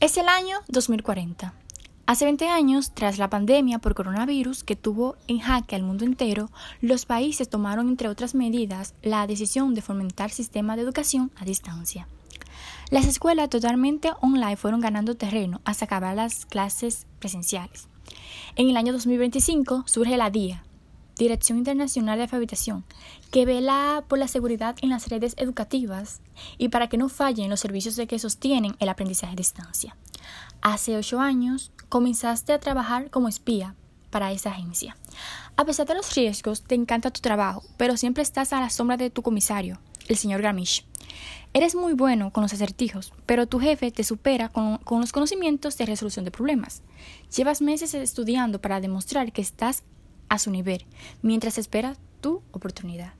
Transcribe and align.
Es 0.00 0.16
el 0.16 0.28
año 0.28 0.56
2040. 0.68 1.52
Hace 2.06 2.24
20 2.24 2.48
años, 2.48 2.92
tras 2.94 3.18
la 3.18 3.28
pandemia 3.28 3.80
por 3.80 3.94
coronavirus 3.94 4.64
que 4.64 4.74
tuvo 4.74 5.16
en 5.28 5.40
jaque 5.40 5.76
al 5.76 5.82
mundo 5.82 6.06
entero, 6.06 6.50
los 6.80 7.04
países 7.04 7.50
tomaron, 7.50 7.86
entre 7.90 8.08
otras 8.08 8.34
medidas, 8.34 8.94
la 9.02 9.26
decisión 9.26 9.74
de 9.74 9.82
fomentar 9.82 10.30
sistemas 10.30 10.76
de 10.76 10.84
educación 10.84 11.30
a 11.36 11.44
distancia. 11.44 12.08
Las 12.90 13.04
escuelas 13.04 13.50
totalmente 13.50 14.10
online 14.22 14.56
fueron 14.56 14.80
ganando 14.80 15.18
terreno 15.18 15.60
hasta 15.66 15.84
acabar 15.84 16.16
las 16.16 16.46
clases 16.46 17.06
presenciales. 17.18 17.86
En 18.56 18.70
el 18.70 18.78
año 18.78 18.94
2025 18.94 19.84
surge 19.86 20.16
la 20.16 20.30
DIA, 20.30 20.64
Dirección 21.20 21.58
Internacional 21.58 22.16
de 22.16 22.22
Alfabetización, 22.22 22.82
que 23.30 23.44
vela 23.44 24.04
por 24.08 24.18
la 24.18 24.26
seguridad 24.26 24.74
en 24.80 24.88
las 24.88 25.08
redes 25.08 25.34
educativas 25.36 26.22
y 26.56 26.70
para 26.70 26.88
que 26.88 26.96
no 26.96 27.10
fallen 27.10 27.50
los 27.50 27.60
servicios 27.60 27.94
de 27.96 28.06
que 28.06 28.18
sostienen 28.18 28.74
el 28.78 28.88
aprendizaje 28.88 29.34
a 29.34 29.36
distancia. 29.36 29.96
Hace 30.62 30.96
ocho 30.96 31.20
años 31.20 31.72
comenzaste 31.90 32.54
a 32.54 32.58
trabajar 32.58 33.10
como 33.10 33.28
espía 33.28 33.74
para 34.08 34.32
esa 34.32 34.48
agencia. 34.48 34.96
A 35.58 35.66
pesar 35.66 35.86
de 35.86 35.94
los 35.94 36.14
riesgos, 36.14 36.62
te 36.62 36.74
encanta 36.74 37.10
tu 37.10 37.20
trabajo, 37.20 37.64
pero 37.76 37.98
siempre 37.98 38.22
estás 38.22 38.54
a 38.54 38.60
la 38.60 38.70
sombra 38.70 38.96
de 38.96 39.10
tu 39.10 39.20
comisario, 39.20 39.78
el 40.08 40.16
señor 40.16 40.40
Gamish. 40.40 40.86
Eres 41.52 41.74
muy 41.74 41.92
bueno 41.92 42.32
con 42.32 42.44
los 42.44 42.54
acertijos, 42.54 43.12
pero 43.26 43.46
tu 43.46 43.60
jefe 43.60 43.90
te 43.90 44.04
supera 44.04 44.48
con, 44.48 44.78
con, 44.78 45.02
los 45.02 45.12
conocimientos 45.12 45.76
de 45.76 45.84
resolución 45.84 46.24
de 46.24 46.30
problemas. 46.30 46.82
Llevas 47.36 47.60
meses 47.60 47.92
estudiando 47.92 48.62
para 48.62 48.80
demostrar 48.80 49.32
que 49.32 49.42
estás 49.42 49.82
a 50.30 50.38
su 50.38 50.50
nivel, 50.50 50.86
mientras 51.20 51.58
espera 51.58 51.96
tu 52.22 52.42
oportunidad. 52.52 53.12